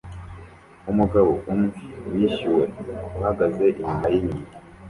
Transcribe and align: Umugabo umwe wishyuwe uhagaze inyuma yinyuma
Umugabo 0.91 1.31
umwe 1.51 1.67
wishyuwe 2.13 2.63
uhagaze 3.17 3.65
inyuma 3.79 4.05
yinyuma 4.13 4.45